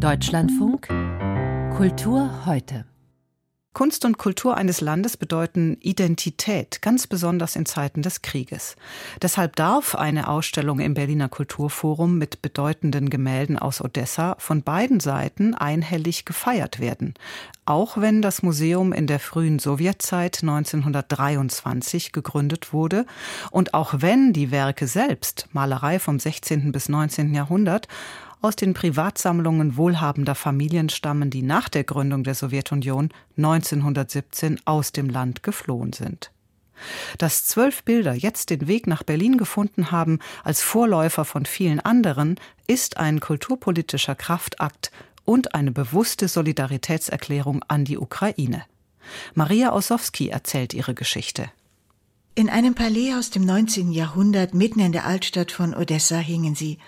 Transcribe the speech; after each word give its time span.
Deutschlandfunk 0.00 0.88
Kultur 1.76 2.46
heute. 2.46 2.86
Kunst 3.74 4.06
und 4.06 4.16
Kultur 4.16 4.56
eines 4.56 4.80
Landes 4.80 5.18
bedeuten 5.18 5.76
Identität, 5.80 6.80
ganz 6.80 7.06
besonders 7.06 7.54
in 7.54 7.66
Zeiten 7.66 8.00
des 8.00 8.22
Krieges. 8.22 8.76
Deshalb 9.20 9.56
darf 9.56 9.94
eine 9.94 10.28
Ausstellung 10.28 10.80
im 10.80 10.94
Berliner 10.94 11.28
Kulturforum 11.28 12.16
mit 12.16 12.40
bedeutenden 12.40 13.10
Gemälden 13.10 13.58
aus 13.58 13.82
Odessa 13.82 14.36
von 14.38 14.62
beiden 14.62 15.00
Seiten 15.00 15.54
einhellig 15.54 16.24
gefeiert 16.24 16.80
werden. 16.80 17.12
Auch 17.66 17.98
wenn 17.98 18.22
das 18.22 18.42
Museum 18.42 18.94
in 18.94 19.06
der 19.06 19.20
frühen 19.20 19.58
Sowjetzeit 19.58 20.38
1923 20.40 22.12
gegründet 22.12 22.72
wurde 22.72 23.04
und 23.50 23.74
auch 23.74 23.94
wenn 23.98 24.32
die 24.32 24.50
Werke 24.50 24.86
selbst, 24.86 25.46
Malerei 25.52 25.98
vom 25.98 26.18
16. 26.18 26.72
bis 26.72 26.88
19. 26.88 27.34
Jahrhundert, 27.34 27.86
aus 28.40 28.56
den 28.56 28.74
Privatsammlungen 28.74 29.76
wohlhabender 29.76 30.34
Familien 30.34 30.88
stammen, 30.88 31.30
die 31.30 31.42
nach 31.42 31.68
der 31.68 31.84
Gründung 31.84 32.24
der 32.24 32.34
Sowjetunion 32.34 33.10
1917 33.36 34.60
aus 34.64 34.92
dem 34.92 35.08
Land 35.08 35.42
geflohen 35.42 35.92
sind. 35.92 36.30
Dass 37.18 37.44
zwölf 37.44 37.82
Bilder 37.82 38.14
jetzt 38.14 38.50
den 38.50 38.66
Weg 38.66 38.86
nach 38.86 39.02
Berlin 39.02 39.36
gefunden 39.36 39.90
haben, 39.90 40.18
als 40.44 40.62
Vorläufer 40.62 41.24
von 41.24 41.44
vielen 41.44 41.80
anderen, 41.80 42.36
ist 42.66 42.96
ein 42.96 43.20
kulturpolitischer 43.20 44.14
Kraftakt 44.14 44.90
und 45.24 45.54
eine 45.54 45.72
bewusste 45.72 46.28
Solidaritätserklärung 46.28 47.62
an 47.68 47.84
die 47.84 47.98
Ukraine. 47.98 48.64
Maria 49.34 49.72
Ossowski 49.72 50.28
erzählt 50.28 50.72
ihre 50.72 50.94
Geschichte. 50.94 51.50
In 52.34 52.48
einem 52.48 52.74
Palais 52.74 53.14
aus 53.18 53.30
dem 53.30 53.44
19. 53.44 53.92
Jahrhundert 53.92 54.54
mitten 54.54 54.80
in 54.80 54.92
der 54.92 55.04
Altstadt 55.04 55.52
von 55.52 55.74
Odessa 55.74 56.16
hingen 56.16 56.54
sie 56.54 56.78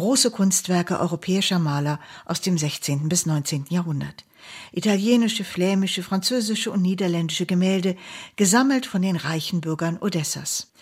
große 0.00 0.30
Kunstwerke 0.30 0.98
europäischer 0.98 1.58
Maler 1.58 2.00
aus 2.24 2.40
dem 2.40 2.56
16. 2.56 3.10
bis 3.10 3.26
19. 3.26 3.66
Jahrhundert. 3.68 4.24
Italienische, 4.72 5.44
flämische, 5.44 6.02
französische 6.02 6.70
und 6.70 6.80
niederländische 6.80 7.44
Gemälde, 7.44 7.96
gesammelt 8.36 8.86
von 8.86 9.02
den 9.02 9.16
reichen 9.16 9.60
Bürgern 9.60 9.98
Odessas. 10.00 10.72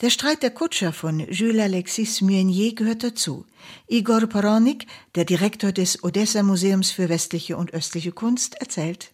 Der 0.00 0.10
Streit 0.10 0.42
der 0.42 0.50
Kutscher 0.50 0.92
von 0.92 1.20
Jules 1.20 1.62
Alexis 1.62 2.20
Meunier 2.20 2.74
gehört 2.74 3.04
dazu. 3.04 3.46
Igor 3.86 4.26
Poronik, 4.26 4.88
der 5.14 5.24
Direktor 5.24 5.70
des 5.70 6.02
Odessa 6.02 6.42
Museums 6.42 6.90
für 6.90 7.08
westliche 7.08 7.56
und 7.56 7.72
östliche 7.72 8.10
Kunst, 8.10 8.56
erzählt. 8.60 9.12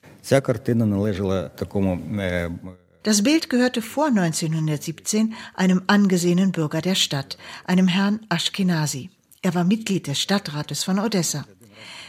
Das 3.02 3.22
Bild 3.22 3.50
gehörte 3.50 3.82
vor 3.82 4.06
1917 4.06 5.34
einem 5.54 5.82
angesehenen 5.86 6.50
Bürger 6.50 6.80
der 6.80 6.94
Stadt, 6.94 7.36
einem 7.66 7.88
Herrn 7.88 8.20
Ashkenazi. 8.30 9.10
Er 9.42 9.54
war 9.54 9.64
Mitglied 9.64 10.06
des 10.06 10.20
Stadtrates 10.20 10.84
von 10.84 10.98
Odessa. 10.98 11.46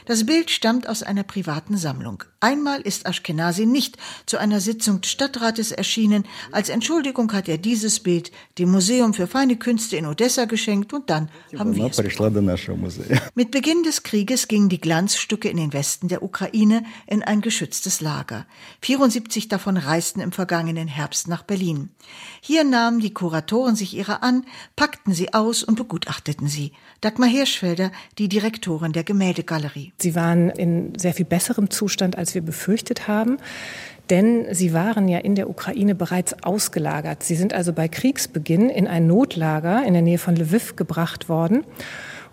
Das 0.06 0.26
Bild 0.26 0.50
stammt 0.50 0.90
aus 0.90 1.04
einer 1.04 1.24
privaten 1.24 1.78
Sammlung. 1.78 2.24
Einmal 2.40 2.82
ist 2.82 3.06
Ashkenazi 3.06 3.68
nicht 3.68 3.98
zu 4.26 4.40
einer 4.40 4.60
Sitzung 4.60 5.02
des 5.02 5.12
Stadtrates 5.12 5.72
erschienen. 5.72 6.26
Als 6.52 6.70
Entschuldigung 6.70 7.32
hat 7.34 7.48
er 7.48 7.60
dieses 7.60 8.00
Bild 8.00 8.32
dem 8.58 8.72
Museum 8.72 9.14
für 9.14 9.28
feine 9.28 9.58
Künste 9.58 9.96
in 9.96 10.08
Odessa 10.08 10.46
geschenkt 10.46 10.92
und 10.92 11.10
dann 11.12 11.30
haben 11.56 11.76
wir 11.76 11.86
es. 11.86 11.98
Mit 13.36 13.52
Beginn 13.52 13.84
des 13.84 14.02
Krieges 14.02 14.48
gingen 14.48 14.70
die 14.70 14.82
Glanzstücke 14.82 15.50
in 15.50 15.58
den 15.58 15.72
Westen 15.72 16.08
der 16.08 16.24
Ukraine 16.24 16.84
in 17.06 17.22
ein 17.22 17.42
geschütztes 17.42 18.02
Lager. 18.02 18.48
74 18.82 19.48
davon 19.48 19.78
reisten 19.78 20.20
im 20.20 20.32
vergangenen 20.32 20.88
Herbst 20.88 21.28
nach 21.28 21.44
Berlin. 21.44 21.92
Hier 22.42 22.64
nahmen 22.64 23.02
die 23.02 23.14
Kuratoren 23.14 23.76
sich 23.76 23.96
ihrer 23.96 24.24
an, 24.24 24.46
packten 24.76 25.14
sie 25.14 25.34
aus 25.34 25.64
und 25.64 25.76
begutachteten 25.76 26.48
sie. 26.48 26.72
Dagmar 27.02 27.30
Hirschfelder, 27.30 27.92
die 28.18 28.30
Direktorin 28.30 28.94
der 28.94 29.04
Gemäldegalerie. 29.04 29.91
Sie 30.02 30.16
waren 30.16 30.50
in 30.50 30.94
sehr 30.98 31.14
viel 31.14 31.26
besserem 31.26 31.70
Zustand, 31.70 32.18
als 32.18 32.36
wir 32.36 32.42
befürchtet 32.42 33.08
haben. 33.08 33.38
Denn 34.10 34.46
sie 34.52 34.74
waren 34.74 35.08
ja 35.08 35.20
in 35.20 35.36
der 35.36 35.50
Ukraine 35.50 35.96
bereits 35.96 36.44
ausgelagert. 36.44 37.24
Sie 37.24 37.36
sind 37.36 37.54
also 37.54 37.72
bei 37.72 37.88
Kriegsbeginn 37.88 38.70
in 38.70 38.88
ein 38.88 39.08
Notlager 39.08 39.84
in 39.86 39.94
der 39.94 40.02
Nähe 40.02 40.17
von 40.17 40.36
Lviv 40.36 40.76
gebracht 40.76 41.30
worden. 41.30 41.64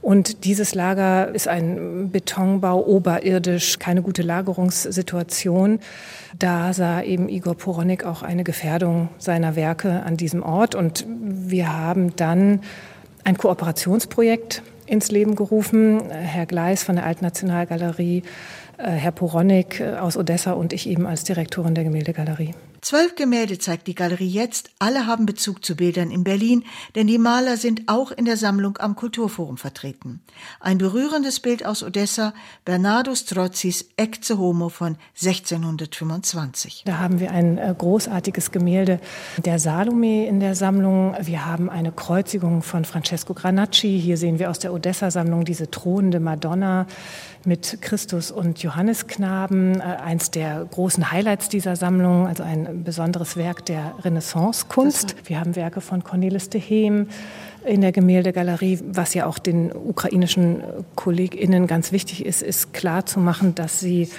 Und 0.01 0.45
dieses 0.45 0.75
Lager 0.75 1.35
ist 1.35 1.49
ein 1.49 2.11
Betonbau 2.11 2.85
oberirdisch, 2.87 3.79
keine 3.79 4.03
gute 4.03 4.23
Lagerungssituation. 4.23 5.81
Da 6.39 6.73
sah 6.73 7.03
eben 7.03 7.29
Igor 7.29 7.57
Poronik 7.57 8.05
auch 8.05 8.23
eine 8.23 8.45
Gefährdung 8.45 9.09
seiner 9.19 9.57
Werke 9.57 10.03
an 10.05 10.17
diesem 10.17 10.43
Ort. 10.43 10.75
Und 10.75 11.05
wir 11.09 11.77
haben 11.77 12.15
dann 12.17 12.61
ein 13.25 13.37
Kooperationsprojekt 13.37 14.63
ins 14.89 15.11
Leben 15.11 15.35
gerufen. 15.35 16.11
Herr 16.11 16.47
Gleis 16.47 16.83
von 16.83 16.97
der 16.97 17.07
Altnationalgalerie, 17.07 18.23
Herr 18.79 19.11
Poronik 19.11 19.81
äh, 19.81 19.97
aus 19.97 20.17
Odessa 20.17 20.53
und 20.53 20.73
ich 20.73 20.89
eben 20.89 21.07
als 21.07 21.25
Direktorin 21.25 21.75
der 21.75 21.85
Gemäldegalerie. 21.85 22.55
Zwölf 22.81 23.17
Gemälde 23.17 23.59
zeigt 23.59 23.89
die 23.89 23.95
Galerie 23.97 24.29
jetzt. 24.29 24.71
Alle 24.79 25.07
haben 25.07 25.27
Bezug 25.27 25.65
zu 25.65 25.75
Bildern 25.75 26.13
in 26.13 26.23
Berlin, 26.23 26.63
denn 26.95 27.09
die 27.09 27.19
Maler 27.19 27.57
sind 27.57 27.83
auch 27.89 28.13
in 28.13 28.25
der 28.25 28.37
Sammlung 28.37 28.79
am 28.79 28.95
Kulturforum 28.95 29.57
vertreten. 29.57 30.21
Ein 30.61 30.79
berührendes 30.79 31.41
Bild 31.41 31.67
aus 31.67 31.83
Odessa, 31.83 32.35
Bernardo 32.65 33.17
Strozzis 33.17 33.89
Ecce 33.97 34.39
Homo 34.39 34.69
von 34.69 34.97
1625. 35.21 36.85
Da 36.87 36.99
haben 36.99 37.19
wir 37.19 37.33
ein 37.33 37.59
äh, 37.59 37.75
großartiges 37.77 38.53
Gemälde 38.53 39.01
der 39.45 39.59
Salome 39.59 40.29
in 40.29 40.39
der 40.39 40.55
Sammlung. 40.55 41.17
Wir 41.21 41.47
haben 41.47 41.69
eine 41.69 41.91
Kreuzigung 41.91 42.63
von 42.63 42.85
Francesco 42.85 43.35
Granacci. 43.35 44.01
Hier 44.01 44.17
sehen 44.17 44.39
wir 44.39 44.51
aus 44.51 44.61
der 44.61 44.73
Odessa-Sammlung 44.73 45.45
diese 45.45 45.69
thronende 45.69 46.21
Madonna 46.21 46.87
mit 47.45 47.79
Christus 47.81 48.31
und 48.31 48.63
Johannesknaben. 48.69 49.81
Äh, 49.81 49.83
eins 49.83 50.31
der 50.31 50.67
großen 50.71 51.11
Highlights 51.11 51.49
dieser 51.49 51.75
Sammlung, 51.75 52.27
also 52.27 52.43
ein 52.43 52.85
besonderes 52.85 53.37
Werk 53.37 53.65
der 53.65 53.95
Renaissance-Kunst. 54.05 55.17
Wir 55.25 55.41
haben 55.41 55.57
Werke 55.57 55.81
von 55.81 56.05
Cornelis 56.05 56.51
de 56.51 56.61
Heem 56.61 57.09
in 57.65 57.81
der 57.81 57.93
Gemäldegalerie. 57.93 58.81
Was 58.87 59.15
ja 59.15 59.25
auch 59.25 59.39
den 59.39 59.73
ukrainischen 59.73 60.63
KollegInnen 60.97 61.67
ganz 61.67 61.93
wichtig 61.93 62.27
ist, 62.27 62.43
ist 62.43 62.75
klar 62.75 63.07
zu 63.07 63.21
machen, 63.21 63.55
dass 63.55 63.81
sie 63.81 64.11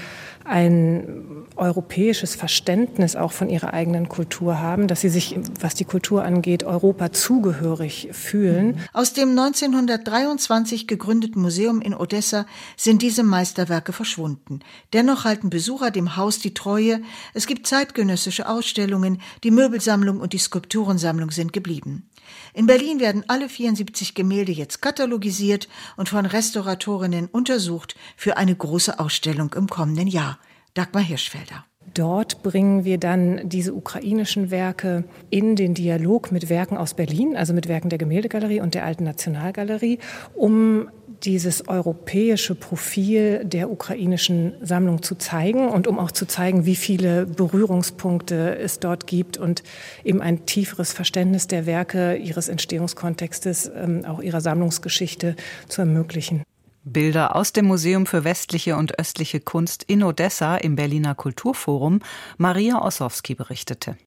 ein 0.45 1.45
europäisches 1.55 2.35
Verständnis 2.35 3.15
auch 3.15 3.31
von 3.31 3.49
ihrer 3.49 3.73
eigenen 3.73 4.09
Kultur 4.09 4.59
haben, 4.59 4.87
dass 4.87 5.01
sie 5.01 5.09
sich, 5.09 5.37
was 5.59 5.75
die 5.75 5.85
Kultur 5.85 6.23
angeht, 6.23 6.63
Europa 6.63 7.11
zugehörig 7.11 8.09
fühlen. 8.11 8.79
Aus 8.93 9.13
dem 9.13 9.29
1923 9.29 10.87
gegründeten 10.87 11.41
Museum 11.41 11.81
in 11.81 11.93
Odessa 11.93 12.45
sind 12.77 13.01
diese 13.01 13.23
Meisterwerke 13.23 13.93
verschwunden. 13.93 14.59
Dennoch 14.93 15.25
halten 15.25 15.49
Besucher 15.49 15.91
dem 15.91 16.15
Haus 16.15 16.39
die 16.39 16.53
Treue. 16.53 17.01
Es 17.33 17.45
gibt 17.45 17.67
zeitgenössische 17.67 18.47
Ausstellungen, 18.47 19.21
die 19.43 19.51
Möbelsammlung 19.51 20.19
und 20.19 20.33
die 20.33 20.37
Skulpturensammlung 20.37 21.31
sind 21.31 21.53
geblieben. 21.53 22.09
In 22.53 22.67
Berlin 22.67 22.99
werden 22.99 23.23
alle 23.27 23.49
74 23.49 24.13
Gemälde 24.13 24.51
jetzt 24.51 24.81
katalogisiert 24.81 25.67
und 25.97 26.09
von 26.09 26.25
Restauratorinnen 26.25 27.27
untersucht 27.27 27.95
für 28.15 28.37
eine 28.37 28.55
große 28.55 28.99
Ausstellung 28.99 29.53
im 29.53 29.67
kommenden 29.67 30.07
Jahr. 30.07 30.38
Dagmar 30.79 31.03
Hirschfelder. 31.03 31.65
Dort 31.93 32.41
bringen 32.41 32.85
wir 32.85 32.97
dann 32.99 33.49
diese 33.49 33.73
ukrainischen 33.73 34.49
Werke 34.49 35.03
in 35.29 35.57
den 35.57 35.73
Dialog 35.73 36.31
mit 36.31 36.47
Werken 36.47 36.77
aus 36.77 36.93
Berlin, 36.93 37.35
also 37.35 37.53
mit 37.53 37.67
Werken 37.67 37.89
der 37.89 37.97
Gemäldegalerie 37.97 38.61
und 38.61 38.75
der 38.75 38.85
Alten 38.85 39.03
Nationalgalerie, 39.03 39.99
um 40.35 40.89
dieses 41.23 41.67
europäische 41.67 42.55
Profil 42.55 43.43
der 43.43 43.69
ukrainischen 43.69 44.53
Sammlung 44.61 45.03
zu 45.03 45.15
zeigen 45.15 45.67
und 45.67 45.85
um 45.85 45.99
auch 45.99 46.11
zu 46.11 46.25
zeigen, 46.25 46.65
wie 46.65 46.77
viele 46.77 47.25
Berührungspunkte 47.25 48.57
es 48.57 48.79
dort 48.79 49.05
gibt 49.05 49.37
und 49.37 49.63
eben 50.05 50.21
ein 50.21 50.45
tieferes 50.45 50.93
Verständnis 50.93 51.47
der 51.47 51.65
Werke, 51.65 52.15
ihres 52.15 52.47
Entstehungskontextes, 52.47 53.69
ähm, 53.75 54.05
auch 54.05 54.21
ihrer 54.21 54.39
Sammlungsgeschichte 54.39 55.35
zu 55.67 55.81
ermöglichen. 55.81 56.43
Bilder 56.91 57.35
aus 57.35 57.53
dem 57.53 57.65
Museum 57.65 58.05
für 58.05 58.23
westliche 58.23 58.75
und 58.75 58.97
östliche 58.97 59.39
Kunst 59.39 59.83
in 59.83 60.03
Odessa 60.03 60.57
im 60.57 60.75
Berliner 60.75 61.13
Kulturforum. 61.13 62.01
Maria 62.37 62.81
Ossowski 62.81 63.35
berichtete. 63.35 63.97